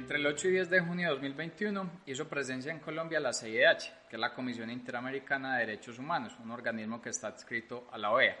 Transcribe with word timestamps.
Entre 0.00 0.16
el 0.16 0.26
8 0.26 0.48
y 0.48 0.52
10 0.52 0.70
de 0.70 0.80
junio 0.80 1.08
de 1.08 1.14
2021 1.14 1.90
hizo 2.06 2.26
presencia 2.26 2.72
en 2.72 2.78
Colombia 2.78 3.20
la 3.20 3.34
CIDH, 3.34 4.08
que 4.08 4.16
es 4.16 4.18
la 4.18 4.32
Comisión 4.32 4.70
Interamericana 4.70 5.52
de 5.52 5.66
Derechos 5.66 5.98
Humanos, 5.98 6.34
un 6.42 6.50
organismo 6.50 7.02
que 7.02 7.10
está 7.10 7.26
adscrito 7.26 7.86
a 7.92 7.98
la 7.98 8.10
OEA, 8.10 8.34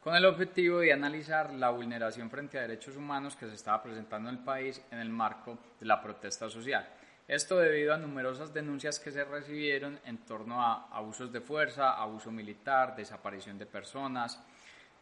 con 0.00 0.14
el 0.14 0.24
objetivo 0.24 0.78
de 0.78 0.92
analizar 0.92 1.52
la 1.52 1.70
vulneración 1.70 2.30
frente 2.30 2.58
a 2.58 2.62
derechos 2.62 2.96
humanos 2.96 3.34
que 3.34 3.48
se 3.48 3.54
estaba 3.54 3.82
presentando 3.82 4.28
en 4.28 4.36
el 4.36 4.44
país 4.44 4.80
en 4.92 5.00
el 5.00 5.08
marco 5.08 5.58
de 5.80 5.86
la 5.86 6.00
protesta 6.00 6.48
social. 6.48 6.88
Esto 7.26 7.58
debido 7.58 7.92
a 7.92 7.98
numerosas 7.98 8.54
denuncias 8.54 9.00
que 9.00 9.10
se 9.10 9.24
recibieron 9.24 9.98
en 10.04 10.18
torno 10.18 10.62
a 10.62 10.90
abusos 10.92 11.32
de 11.32 11.40
fuerza, 11.40 12.00
abuso 12.00 12.30
militar, 12.30 12.94
desaparición 12.94 13.58
de 13.58 13.66
personas, 13.66 14.40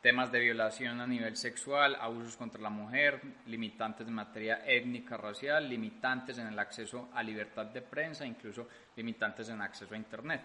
temas 0.03 0.33
de 0.33 0.41
violación 0.41 1.01
a 1.01 1.07
nivel 1.07 1.37
sexual, 1.37 1.97
abusos 1.99 2.37
contra 2.37 2.61
la 2.61 2.71
mujer, 2.71 3.23
limitantes 3.47 4.07
en 4.07 4.15
materia 4.15 4.63
étnica, 4.67 5.17
racial, 5.17 5.69
limitantes 5.69 6.37
en 6.39 6.49
el 6.49 6.59
acceso 6.59 7.09
a 7.15 7.23
libertad 7.23 7.67
de 7.67 7.83
prensa, 7.83 8.27
incluso 8.27 8.69
limitantes 8.97 9.49
en 9.49 9.63
acceso 9.63 9.95
a 9.95 9.97
Internet. 9.97 10.43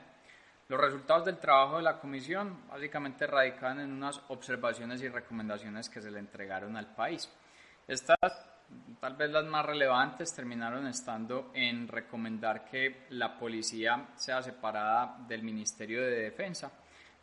Los 0.69 0.79
resultados 0.79 1.25
del 1.25 1.39
trabajo 1.39 1.77
de 1.77 1.83
la 1.83 1.99
comisión 1.99 2.67
básicamente 2.67 3.25
radicaban 3.25 3.79
en 3.79 3.91
unas 3.91 4.21
observaciones 4.27 5.01
y 5.01 5.09
recomendaciones 5.09 5.89
que 5.89 6.01
se 6.01 6.11
le 6.11 6.19
entregaron 6.19 6.77
al 6.77 6.93
país. 6.93 7.27
Estas 7.87 8.17
tal 8.99 9.15
vez 9.15 9.31
las 9.31 9.45
más 9.45 9.65
relevantes 9.65 10.35
terminaron 10.35 10.85
estando 10.85 11.51
en 11.55 11.87
recomendar 11.87 12.65
que 12.65 13.05
la 13.11 13.39
policía 13.39 14.09
sea 14.15 14.43
separada 14.43 15.17
del 15.27 15.41
Ministerio 15.41 16.01
de 16.01 16.23
Defensa, 16.23 16.71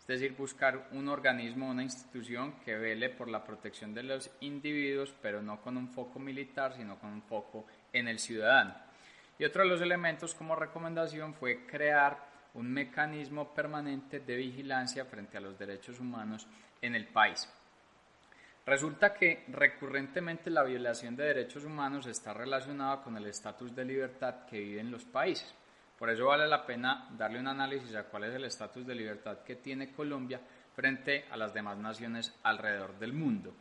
es 0.06 0.20
decir, 0.20 0.36
buscar 0.36 0.88
un 0.92 1.08
organismo, 1.08 1.70
una 1.70 1.82
institución 1.82 2.60
que 2.62 2.76
vele 2.76 3.08
por 3.08 3.26
la 3.28 3.42
protección 3.42 3.94
de 3.94 4.02
los 4.02 4.30
individuos, 4.40 5.14
pero 5.22 5.40
no 5.40 5.62
con 5.62 5.78
un 5.78 5.88
foco 5.88 6.18
militar, 6.18 6.74
sino 6.74 6.98
con 6.98 7.10
un 7.10 7.22
foco 7.22 7.64
en 7.90 8.08
el 8.08 8.18
ciudadano. 8.18 8.74
Y 9.38 9.46
otro 9.46 9.62
de 9.62 9.70
los 9.70 9.80
elementos 9.80 10.34
como 10.34 10.54
recomendación 10.54 11.32
fue 11.32 11.66
crear 11.66 12.18
un 12.52 12.70
mecanismo 12.70 13.54
permanente 13.54 14.20
de 14.20 14.36
vigilancia 14.36 15.06
frente 15.06 15.38
a 15.38 15.40
los 15.40 15.58
derechos 15.58 15.98
humanos 15.98 16.46
en 16.82 16.94
el 16.94 17.06
país. 17.06 17.48
Resulta 18.66 19.14
que 19.14 19.44
recurrentemente 19.48 20.50
la 20.50 20.62
violación 20.62 21.16
de 21.16 21.24
derechos 21.24 21.64
humanos 21.64 22.06
está 22.06 22.34
relacionada 22.34 23.02
con 23.02 23.16
el 23.16 23.26
estatus 23.26 23.74
de 23.74 23.84
libertad 23.86 24.46
que 24.46 24.58
viven 24.58 24.90
los 24.90 25.04
países. 25.04 25.54
Por 25.98 26.10
eso 26.10 26.26
vale 26.26 26.46
la 26.46 26.66
pena 26.66 27.08
darle 27.16 27.38
un 27.38 27.48
análisis 27.48 27.94
a 27.94 28.04
cuál 28.04 28.24
es 28.24 28.34
el 28.34 28.44
estatus 28.44 28.86
de 28.86 28.94
libertad 28.94 29.38
que 29.44 29.56
tiene 29.56 29.92
Colombia 29.92 30.40
frente 30.74 31.24
a 31.30 31.36
las 31.36 31.54
demás 31.54 31.78
naciones 31.78 32.34
alrededor 32.42 32.98
del 32.98 33.12
mundo. 33.12 33.54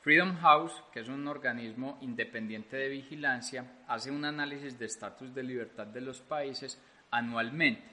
Freedom 0.00 0.36
House, 0.38 0.82
que 0.92 0.98
es 0.98 1.08
un 1.08 1.28
organismo 1.28 1.98
independiente 2.00 2.76
de 2.76 2.88
vigilancia, 2.88 3.64
hace 3.86 4.10
un 4.10 4.24
análisis 4.24 4.76
de 4.76 4.86
estatus 4.86 5.32
de 5.32 5.44
libertad 5.44 5.86
de 5.86 6.00
los 6.00 6.20
países 6.20 6.80
anualmente. 7.12 7.88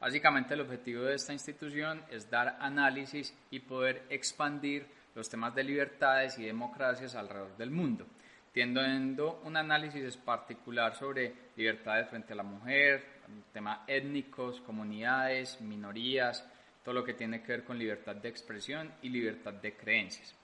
Básicamente 0.00 0.54
el 0.54 0.62
objetivo 0.62 1.04
de 1.04 1.14
esta 1.14 1.32
institución 1.32 2.02
es 2.10 2.28
dar 2.28 2.56
análisis 2.58 3.32
y 3.52 3.60
poder 3.60 4.04
expandir 4.10 4.88
los 5.14 5.28
temas 5.28 5.54
de 5.54 5.62
libertades 5.62 6.36
y 6.40 6.44
democracias 6.44 7.14
alrededor 7.14 7.56
del 7.56 7.70
mundo, 7.70 8.08
teniendo 8.52 9.40
un 9.44 9.56
análisis 9.56 10.16
particular 10.16 10.94
sobre 10.94 11.32
libertades 11.56 12.08
frente 12.08 12.32
a 12.32 12.36
la 12.36 12.42
mujer, 12.42 13.04
temas 13.52 13.80
étnicos, 13.86 14.60
comunidades, 14.60 15.60
minorías, 15.60 16.46
todo 16.84 16.94
lo 16.94 17.04
que 17.04 17.14
tiene 17.14 17.42
que 17.42 17.52
ver 17.52 17.64
con 17.64 17.78
libertad 17.78 18.16
de 18.16 18.28
expresión 18.28 18.92
y 19.02 19.08
libertad 19.08 19.54
de 19.54 19.76
creencias. 19.76 20.34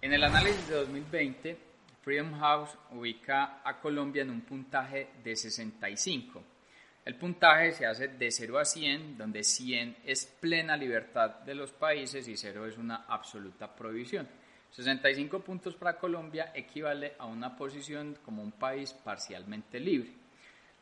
En 0.00 0.12
el 0.12 0.24
análisis 0.24 0.68
de 0.68 0.74
2020, 0.76 1.58
Freedom 2.02 2.38
House 2.38 2.76
ubica 2.92 3.60
a 3.64 3.80
Colombia 3.80 4.22
en 4.22 4.30
un 4.30 4.40
puntaje 4.42 5.10
de 5.22 5.36
65 5.36 6.42
el 7.06 7.14
puntaje 7.14 7.70
se 7.70 7.86
hace 7.86 8.08
de 8.08 8.32
0 8.32 8.58
a 8.58 8.64
100, 8.64 9.16
donde 9.16 9.44
100 9.44 9.98
es 10.04 10.26
plena 10.26 10.76
libertad 10.76 11.38
de 11.44 11.54
los 11.54 11.70
países 11.70 12.26
y 12.26 12.36
0 12.36 12.66
es 12.66 12.76
una 12.78 13.04
absoluta 13.06 13.72
prohibición. 13.72 14.28
65 14.76 15.40
puntos 15.40 15.74
para 15.74 15.96
Colombia 15.96 16.52
equivale 16.54 17.14
a 17.18 17.24
una 17.24 17.56
posición 17.56 18.18
como 18.22 18.42
un 18.42 18.52
país 18.52 18.92
parcialmente 18.92 19.80
libre. 19.80 20.12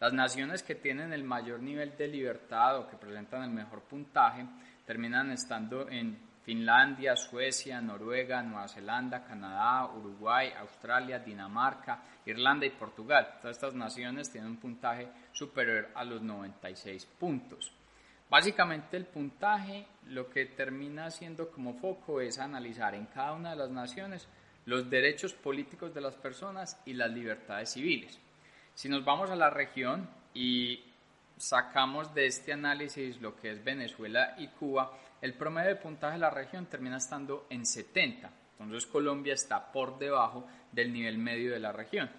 Las 0.01 0.13
naciones 0.13 0.65
que 0.65 0.75
tienen 0.75 1.13
el 1.13 1.23
mayor 1.23 1.61
nivel 1.61 1.97
de 1.97 2.09
libertad 2.09 2.81
o 2.81 2.89
que 2.89 2.97
presentan 2.97 3.45
el 3.45 3.51
mejor 3.51 3.83
puntaje 3.83 4.45
terminan 4.85 5.31
estando 5.31 5.89
en 5.89 6.19
Finlandia, 6.43 7.15
Suecia, 7.15 7.81
Noruega, 7.81 8.43
Nueva 8.43 8.67
Zelanda, 8.67 9.23
Canadá, 9.23 9.87
Uruguay, 9.95 10.53
Australia, 10.59 11.21
Dinamarca, 11.21 12.03
Irlanda 12.27 12.67
y 12.67 12.71
Portugal. 12.71 13.39
Todas 13.41 13.57
estas 13.57 13.75
naciones 13.75 14.29
tienen 14.29 14.51
un 14.51 14.57
puntaje 14.57 15.07
superior 15.31 15.91
a 15.95 16.03
los 16.03 16.21
96 16.21 17.07
puntos. 17.17 17.73
Básicamente 18.31 18.97
el 18.97 19.07
puntaje 19.07 19.87
lo 20.07 20.29
que 20.31 20.47
termina 20.47 21.11
siendo 21.11 21.51
como 21.51 21.75
foco 21.75 22.21
es 22.21 22.39
analizar 22.39 22.95
en 22.95 23.07
cada 23.07 23.33
una 23.33 23.51
de 23.51 23.57
las 23.57 23.71
naciones 23.71 24.29
los 24.67 24.89
derechos 24.89 25.35
políticos 25.35 25.95
de 25.95 26.01
las 26.01 26.17
personas 26.17 26.81
y 26.87 26.95
las 26.95 27.11
libertades 27.11 27.73
civiles. 27.73 28.19
Si 28.75 28.89
nos 28.89 29.05
vamos 29.05 29.31
a 29.31 29.37
la 29.37 29.51
región 29.51 30.09
y 30.33 30.83
sacamos 31.37 32.15
de 32.15 32.27
este 32.27 32.53
análisis 32.53 33.21
lo 33.21 33.37
que 33.37 33.51
es 33.51 33.63
Venezuela 33.63 34.35
y 34.39 34.49
Cuba, 34.49 34.93
el 35.21 35.35
promedio 35.35 35.71
de 35.71 35.77
puntaje 35.77 36.15
de 36.15 36.21
la 36.21 36.31
región 36.31 36.67
termina 36.67 36.97
estando 36.97 37.47
en 37.51 37.65
70. 37.67 38.31
Entonces 38.59 38.87
Colombia 38.87 39.35
está 39.35 39.71
por 39.73 39.99
debajo 39.99 40.47
del 40.73 40.93
nivel 40.93 41.19
medio 41.19 41.53
de 41.53 41.61
la 41.61 41.73
región. 41.73 42.11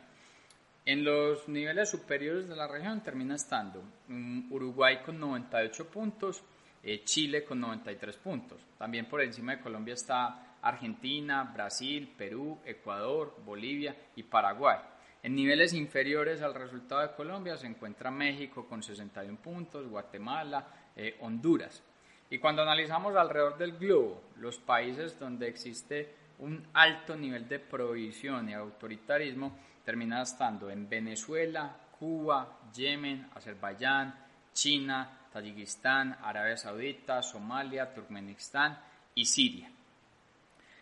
En 0.87 1.03
los 1.03 1.49
niveles 1.49 1.89
superiores 1.89 2.47
de 2.47 2.55
la 2.55 2.67
región 2.67 3.01
termina 3.01 3.33
estando 3.33 3.81
mm, 4.07 4.53
Uruguay 4.53 4.99
con 5.03 5.19
98 5.19 5.89
puntos, 5.89 6.43
eh, 6.83 7.03
Chile 7.03 7.43
con 7.43 7.59
93 7.59 8.15
puntos. 8.17 8.61
También 8.77 9.07
por 9.07 9.19
encima 9.21 9.55
de 9.55 9.63
Colombia 9.63 9.95
está 9.95 10.57
Argentina, 10.61 11.43
Brasil, 11.51 12.13
Perú, 12.15 12.59
Ecuador, 12.63 13.35
Bolivia 13.43 13.95
y 14.15 14.21
Paraguay. 14.21 14.77
En 15.23 15.33
niveles 15.33 15.73
inferiores 15.73 16.43
al 16.43 16.53
resultado 16.53 17.01
de 17.01 17.15
Colombia 17.15 17.57
se 17.57 17.65
encuentra 17.65 18.11
México 18.11 18.67
con 18.67 18.83
61 18.83 19.39
puntos, 19.39 19.87
Guatemala, 19.87 20.67
eh, 20.95 21.17
Honduras. 21.21 21.81
Y 22.29 22.37
cuando 22.37 22.61
analizamos 22.61 23.15
alrededor 23.15 23.57
del 23.57 23.75
globo 23.79 24.21
los 24.37 24.59
países 24.59 25.19
donde 25.19 25.47
existe 25.47 26.13
un 26.37 26.67
alto 26.73 27.15
nivel 27.15 27.47
de 27.47 27.57
prohibición 27.57 28.49
y 28.49 28.53
autoritarismo, 28.53 29.57
termina 29.85 30.23
estando 30.23 30.69
en 30.69 30.89
Venezuela, 30.89 31.73
Cuba, 31.97 32.59
Yemen, 32.73 33.29
Azerbaiyán, 33.35 34.13
China, 34.51 35.27
Tayikistán, 35.31 36.17
Arabia 36.21 36.57
Saudita, 36.57 37.21
Somalia, 37.21 37.93
Turkmenistán 37.93 38.77
y 39.13 39.23
Siria. 39.25 39.69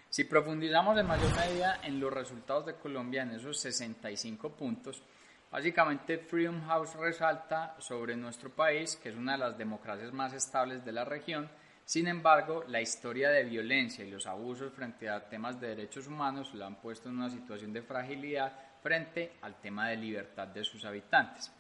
Si 0.09 0.23
profundizamos 0.23 0.97
en 0.97 1.07
mayor 1.07 1.35
medida 1.35 1.79
en 1.83 1.99
los 1.99 2.13
resultados 2.13 2.65
de 2.67 2.75
Colombia, 2.75 3.23
en 3.23 3.31
esos 3.31 3.59
65 3.59 4.49
puntos, 4.51 5.03
Básicamente, 5.53 6.17
Freedom 6.17 6.65
House 6.65 6.95
resalta 6.95 7.75
sobre 7.77 8.15
nuestro 8.15 8.49
país, 8.49 8.95
que 8.95 9.09
es 9.09 9.15
una 9.15 9.33
de 9.33 9.37
las 9.37 9.55
democracias 9.55 10.11
más 10.11 10.33
estables 10.33 10.83
de 10.83 10.91
la 10.91 11.05
región. 11.05 11.47
Sin 11.85 12.07
embargo, 12.07 12.63
la 12.67 12.81
historia 12.81 13.29
de 13.29 13.43
violencia 13.43 14.03
y 14.03 14.09
los 14.09 14.25
abusos 14.25 14.73
frente 14.73 15.07
a 15.07 15.29
temas 15.29 15.61
de 15.61 15.67
derechos 15.67 16.07
humanos 16.07 16.55
lo 16.55 16.65
han 16.65 16.81
puesto 16.81 17.09
en 17.09 17.19
una 17.19 17.29
situación 17.29 17.71
de 17.71 17.83
fragilidad 17.83 18.51
frente 18.83 19.31
al 19.41 19.59
tema 19.59 19.87
de 19.87 19.97
libertad 19.97 20.47
de 20.49 20.63
sus 20.63 20.85
habitantes. 20.85 21.51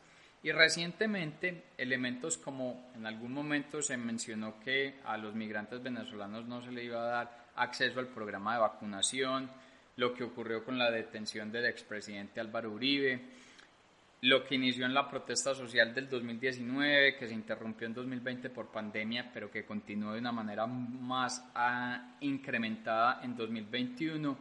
Y 0.43 0.51
recientemente, 0.51 1.63
elementos 1.77 2.37
como 2.37 2.91
en 2.95 3.05
algún 3.05 3.31
momento 3.31 3.81
se 3.81 3.95
mencionó 3.95 4.59
que 4.59 4.99
a 5.05 5.17
los 5.17 5.33
migrantes 5.33 5.81
venezolanos 5.81 6.45
no 6.45 6.61
se 6.61 6.71
le 6.71 6.83
iba 6.83 6.99
a 6.99 7.05
dar 7.05 7.45
acceso 7.55 8.01
al 8.01 8.07
programa 8.07 8.55
de 8.55 8.59
vacunación, 8.59 9.49
lo 9.95 10.13
que 10.13 10.25
ocurrió 10.25 10.65
con 10.65 10.77
la 10.77 10.91
detención 10.91 11.49
del 11.49 11.65
expresidente 11.65 12.41
Álvaro 12.41 12.71
Uribe, 12.71 13.21
lo 14.23 14.43
que 14.45 14.55
inició 14.55 14.85
en 14.85 14.93
la 14.93 15.09
protesta 15.09 15.53
social 15.53 15.93
del 15.93 16.09
2019, 16.09 17.15
que 17.17 17.27
se 17.27 17.33
interrumpió 17.33 17.87
en 17.87 17.93
2020 17.93 18.49
por 18.49 18.71
pandemia, 18.71 19.29
pero 19.33 19.51
que 19.51 19.65
continuó 19.65 20.13
de 20.13 20.19
una 20.19 20.31
manera 20.31 20.65
más 20.65 21.45
ah, 21.55 22.15
incrementada 22.21 23.21
en 23.23 23.35
2021, 23.35 24.37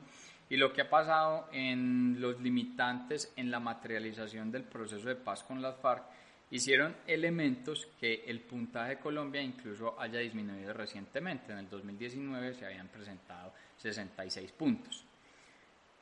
y 0.53 0.59
lo 0.59 0.71
que 0.71 0.83
ha 0.83 0.91
pasado 0.91 1.49
en 1.51 2.21
los 2.21 2.39
limitantes 2.43 3.33
en 3.37 3.51
la 3.51 3.59
materialización 3.59 4.53
del 4.53 4.65
proceso 4.65 5.09
de 5.09 5.17
paz 5.17 5.43
con 5.43 5.63
las 5.63 5.77
FARC, 5.77 6.05
hicieron 6.51 6.95
elementos 7.07 7.89
que 7.99 8.25
el 8.27 8.41
puntaje 8.41 8.97
de 8.97 8.99
Colombia 9.01 9.41
incluso 9.41 9.99
haya 9.99 10.19
disminuido 10.19 10.75
recientemente. 10.75 11.53
En 11.53 11.59
el 11.61 11.71
2019 11.71 12.53
se 12.53 12.67
habían 12.67 12.89
presentado 12.89 13.55
66 13.79 14.53
puntos. 14.53 15.07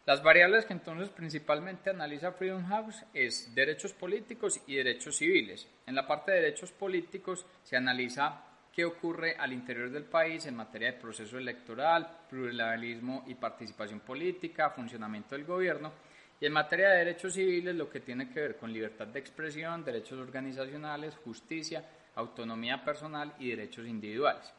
Las 0.04 0.20
variables 0.20 0.64
que 0.64 0.72
entonces 0.72 1.10
principalmente 1.10 1.90
analiza 1.90 2.32
Freedom 2.32 2.66
House 2.66 3.04
es 3.14 3.54
derechos 3.54 3.92
políticos 3.92 4.60
y 4.66 4.74
derechos 4.74 5.14
civiles. 5.14 5.68
En 5.86 5.94
la 5.94 6.08
parte 6.08 6.32
de 6.32 6.40
derechos 6.40 6.72
políticos 6.72 7.46
se 7.62 7.76
analiza 7.76 8.49
qué 8.72 8.84
ocurre 8.84 9.36
al 9.36 9.52
interior 9.52 9.90
del 9.90 10.04
país 10.04 10.46
en 10.46 10.56
materia 10.56 10.92
de 10.92 10.98
proceso 10.98 11.38
electoral, 11.38 12.08
pluralismo 12.28 13.24
y 13.26 13.34
participación 13.34 14.00
política, 14.00 14.70
funcionamiento 14.70 15.34
del 15.34 15.44
gobierno, 15.44 15.92
y 16.40 16.46
en 16.46 16.52
materia 16.52 16.90
de 16.90 16.98
derechos 16.98 17.34
civiles 17.34 17.74
lo 17.74 17.90
que 17.90 18.00
tiene 18.00 18.30
que 18.30 18.40
ver 18.40 18.56
con 18.56 18.72
libertad 18.72 19.06
de 19.06 19.18
expresión, 19.18 19.84
derechos 19.84 20.18
organizacionales, 20.18 21.16
justicia, 21.16 21.84
autonomía 22.14 22.82
personal 22.84 23.34
y 23.38 23.50
derechos 23.50 23.86
individuales. 23.86 24.52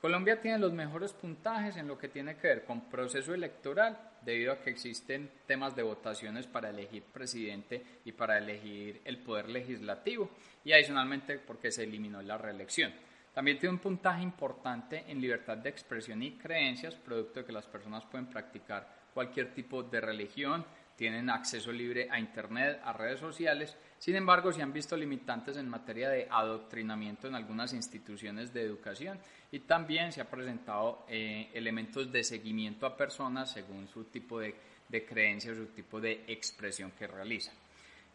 Colombia 0.00 0.40
tiene 0.40 0.58
los 0.58 0.72
mejores 0.72 1.12
puntajes 1.12 1.76
en 1.76 1.86
lo 1.86 1.96
que 1.96 2.08
tiene 2.08 2.36
que 2.36 2.48
ver 2.48 2.64
con 2.64 2.90
proceso 2.90 3.34
electoral, 3.34 3.96
debido 4.20 4.52
a 4.52 4.60
que 4.60 4.70
existen 4.70 5.30
temas 5.46 5.76
de 5.76 5.84
votaciones 5.84 6.48
para 6.48 6.70
elegir 6.70 7.04
presidente 7.04 7.84
y 8.04 8.10
para 8.10 8.38
elegir 8.38 9.00
el 9.04 9.18
poder 9.18 9.48
legislativo, 9.48 10.28
y 10.64 10.72
adicionalmente 10.72 11.38
porque 11.38 11.70
se 11.70 11.84
eliminó 11.84 12.20
la 12.20 12.36
reelección. 12.36 12.92
También 13.32 13.58
tiene 13.58 13.74
un 13.74 13.80
puntaje 13.80 14.22
importante 14.22 15.04
en 15.08 15.20
libertad 15.20 15.56
de 15.56 15.70
expresión 15.70 16.22
y 16.22 16.32
creencias, 16.32 16.94
producto 16.94 17.40
de 17.40 17.46
que 17.46 17.52
las 17.52 17.66
personas 17.66 18.04
pueden 18.04 18.26
practicar 18.26 18.86
cualquier 19.14 19.54
tipo 19.54 19.82
de 19.82 20.00
religión, 20.00 20.64
tienen 20.96 21.30
acceso 21.30 21.72
libre 21.72 22.08
a 22.10 22.18
Internet, 22.18 22.80
a 22.84 22.92
redes 22.92 23.20
sociales. 23.20 23.76
Sin 23.98 24.14
embargo, 24.16 24.52
se 24.52 24.62
han 24.62 24.72
visto 24.72 24.96
limitantes 24.96 25.56
en 25.56 25.68
materia 25.68 26.10
de 26.10 26.28
adoctrinamiento 26.30 27.26
en 27.26 27.34
algunas 27.34 27.72
instituciones 27.72 28.52
de 28.52 28.62
educación 28.62 29.18
y 29.50 29.60
también 29.60 30.12
se 30.12 30.20
han 30.20 30.26
presentado 30.26 31.04
eh, 31.08 31.50
elementos 31.54 32.12
de 32.12 32.22
seguimiento 32.22 32.86
a 32.86 32.96
personas 32.96 33.50
según 33.50 33.88
su 33.88 34.04
tipo 34.04 34.38
de, 34.38 34.54
de 34.88 35.04
creencia 35.06 35.52
o 35.52 35.54
su 35.54 35.66
tipo 35.66 36.00
de 36.00 36.24
expresión 36.28 36.92
que 36.92 37.06
realizan. 37.06 37.54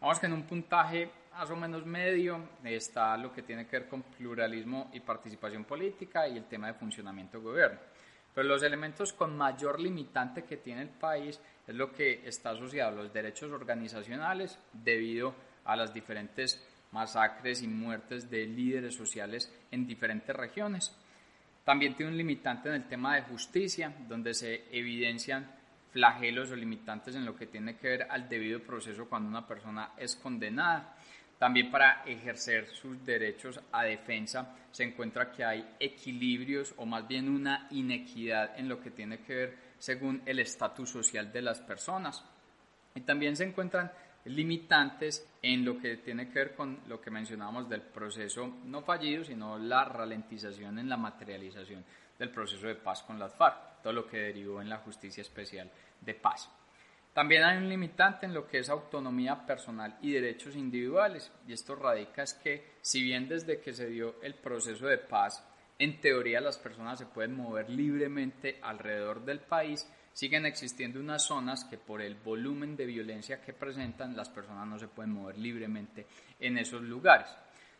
Vamos 0.00 0.22
en 0.22 0.32
un 0.32 0.44
puntaje 0.44 1.10
más 1.38 1.50
o 1.50 1.56
menos 1.56 1.86
medio 1.86 2.48
está 2.64 3.16
lo 3.16 3.32
que 3.32 3.42
tiene 3.42 3.64
que 3.64 3.78
ver 3.78 3.88
con 3.88 4.02
pluralismo 4.02 4.90
y 4.92 4.98
participación 4.98 5.64
política 5.64 6.26
y 6.26 6.36
el 6.36 6.46
tema 6.46 6.66
de 6.66 6.74
funcionamiento 6.74 7.38
del 7.38 7.46
gobierno. 7.46 7.78
Pero 8.34 8.48
los 8.48 8.60
elementos 8.64 9.12
con 9.12 9.36
mayor 9.36 9.78
limitante 9.78 10.42
que 10.42 10.56
tiene 10.56 10.82
el 10.82 10.88
país 10.88 11.40
es 11.64 11.74
lo 11.76 11.92
que 11.92 12.26
está 12.26 12.50
asociado 12.50 12.90
a 12.90 13.02
los 13.02 13.12
derechos 13.12 13.52
organizacionales 13.52 14.58
debido 14.72 15.32
a 15.64 15.76
las 15.76 15.94
diferentes 15.94 16.60
masacres 16.90 17.62
y 17.62 17.68
muertes 17.68 18.28
de 18.28 18.44
líderes 18.44 18.96
sociales 18.96 19.48
en 19.70 19.86
diferentes 19.86 20.34
regiones. 20.34 20.92
También 21.64 21.94
tiene 21.94 22.10
un 22.10 22.18
limitante 22.18 22.68
en 22.68 22.74
el 22.74 22.88
tema 22.88 23.14
de 23.14 23.22
justicia, 23.22 23.94
donde 24.08 24.34
se 24.34 24.64
evidencian 24.76 25.48
flagelos 25.92 26.50
o 26.50 26.56
limitantes 26.56 27.14
en 27.14 27.24
lo 27.24 27.36
que 27.36 27.46
tiene 27.46 27.76
que 27.76 27.88
ver 27.88 28.06
al 28.10 28.28
debido 28.28 28.60
proceso 28.60 29.08
cuando 29.08 29.28
una 29.28 29.46
persona 29.46 29.92
es 29.96 30.16
condenada. 30.16 30.96
También 31.38 31.70
para 31.70 32.02
ejercer 32.04 32.66
sus 32.66 33.04
derechos 33.04 33.60
a 33.70 33.84
defensa 33.84 34.56
se 34.72 34.82
encuentra 34.82 35.30
que 35.30 35.44
hay 35.44 35.76
equilibrios 35.78 36.74
o 36.76 36.84
más 36.84 37.06
bien 37.06 37.28
una 37.28 37.68
inequidad 37.70 38.58
en 38.58 38.68
lo 38.68 38.80
que 38.80 38.90
tiene 38.90 39.20
que 39.20 39.34
ver 39.34 39.58
según 39.78 40.22
el 40.26 40.40
estatus 40.40 40.90
social 40.90 41.32
de 41.32 41.42
las 41.42 41.60
personas. 41.60 42.24
Y 42.94 43.02
también 43.02 43.36
se 43.36 43.44
encuentran 43.44 43.92
limitantes 44.24 45.26
en 45.40 45.64
lo 45.64 45.78
que 45.78 45.98
tiene 45.98 46.28
que 46.28 46.38
ver 46.40 46.54
con 46.54 46.80
lo 46.88 47.00
que 47.00 47.10
mencionábamos 47.10 47.68
del 47.68 47.82
proceso 47.82 48.58
no 48.64 48.82
fallido, 48.82 49.24
sino 49.24 49.58
la 49.58 49.84
ralentización 49.84 50.78
en 50.80 50.88
la 50.88 50.96
materialización 50.96 51.84
del 52.18 52.30
proceso 52.30 52.66
de 52.66 52.74
paz 52.74 53.04
con 53.04 53.18
las 53.18 53.34
FARC, 53.34 53.80
todo 53.82 53.92
lo 53.92 54.06
que 54.06 54.18
derivó 54.18 54.60
en 54.60 54.68
la 54.68 54.78
Justicia 54.78 55.20
Especial 55.20 55.70
de 56.00 56.14
Paz. 56.14 56.50
También 57.18 57.42
hay 57.42 57.56
un 57.56 57.68
limitante 57.68 58.26
en 58.26 58.32
lo 58.32 58.46
que 58.46 58.60
es 58.60 58.68
autonomía 58.68 59.44
personal 59.44 59.98
y 60.00 60.12
derechos 60.12 60.54
individuales, 60.54 61.32
y 61.48 61.52
esto 61.52 61.74
radica 61.74 62.22
es 62.22 62.34
que 62.34 62.74
si 62.80 63.02
bien 63.02 63.26
desde 63.26 63.60
que 63.60 63.72
se 63.72 63.88
dio 63.88 64.22
el 64.22 64.36
proceso 64.36 64.86
de 64.86 64.98
paz, 64.98 65.44
en 65.80 66.00
teoría 66.00 66.40
las 66.40 66.58
personas 66.58 66.96
se 66.96 67.06
pueden 67.06 67.34
mover 67.34 67.70
libremente 67.70 68.60
alrededor 68.62 69.24
del 69.24 69.40
país, 69.40 69.84
siguen 70.12 70.46
existiendo 70.46 71.00
unas 71.00 71.24
zonas 71.24 71.64
que 71.64 71.76
por 71.76 72.02
el 72.02 72.14
volumen 72.14 72.76
de 72.76 72.86
violencia 72.86 73.42
que 73.42 73.52
presentan, 73.52 74.16
las 74.16 74.28
personas 74.28 74.68
no 74.68 74.78
se 74.78 74.86
pueden 74.86 75.10
mover 75.10 75.38
libremente 75.38 76.06
en 76.38 76.56
esos 76.56 76.82
lugares. 76.82 77.26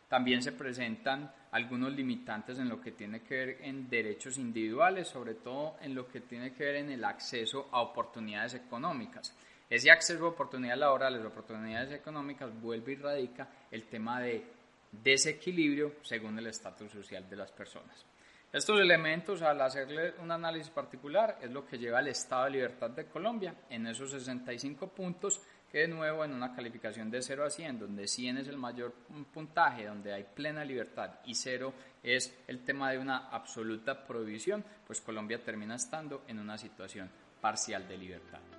También 0.09 0.41
se 0.41 0.51
presentan 0.51 1.31
algunos 1.51 1.93
limitantes 1.93 2.57
en 2.57 2.67
lo 2.67 2.81
que 2.81 2.91
tiene 2.91 3.21
que 3.21 3.35
ver 3.35 3.57
en 3.61 3.87
derechos 3.89 4.37
individuales, 4.39 5.07
sobre 5.07 5.35
todo 5.35 5.77
en 5.81 5.93
lo 5.93 6.07
que 6.07 6.21
tiene 6.21 6.51
que 6.51 6.65
ver 6.65 6.75
en 6.77 6.89
el 6.89 7.05
acceso 7.05 7.69
a 7.71 7.81
oportunidades 7.81 8.55
económicas. 8.55 9.35
Ese 9.69 9.91
acceso 9.91 10.25
a 10.25 10.29
oportunidades 10.29 10.79
laborales, 10.79 11.23
oportunidades 11.23 11.91
económicas, 11.91 12.49
vuelve 12.59 12.93
y 12.93 12.95
radica 12.95 13.47
el 13.69 13.83
tema 13.83 14.19
de 14.19 14.43
desequilibrio 14.91 15.97
según 16.01 16.39
el 16.39 16.47
estatus 16.47 16.91
social 16.91 17.29
de 17.29 17.35
las 17.35 17.51
personas. 17.51 18.03
Estos 18.51 18.79
elementos, 18.79 19.43
al 19.43 19.61
hacerle 19.61 20.15
un 20.23 20.31
análisis 20.31 20.71
particular, 20.71 21.37
es 21.39 21.51
lo 21.51 21.67
que 21.67 21.77
lleva 21.77 21.99
al 21.99 22.07
estado 22.07 22.45
de 22.45 22.51
libertad 22.51 22.89
de 22.89 23.05
Colombia 23.05 23.53
en 23.69 23.85
esos 23.85 24.09
65 24.09 24.87
puntos, 24.87 25.39
que 25.71 25.79
de 25.79 25.87
nuevo 25.87 26.25
en 26.25 26.33
una 26.33 26.55
calificación 26.55 27.11
de 27.11 27.21
0 27.21 27.45
a 27.45 27.49
100, 27.49 27.79
donde 27.79 28.07
100 28.07 28.37
es 28.37 28.47
el 28.47 28.57
mayor 28.57 28.93
puntaje, 29.33 29.85
donde 29.85 30.13
hay 30.13 30.23
plena 30.23 30.65
libertad 30.65 31.19
y 31.25 31.35
0 31.35 31.73
es 32.03 32.33
el 32.47 32.63
tema 32.63 32.91
de 32.91 32.97
una 32.97 33.29
absoluta 33.29 34.05
prohibición, 34.05 34.63
pues 34.87 35.01
Colombia 35.01 35.43
termina 35.43 35.75
estando 35.75 36.23
en 36.27 36.39
una 36.39 36.57
situación 36.57 37.09
parcial 37.41 37.87
de 37.87 37.97
libertad. 37.97 38.58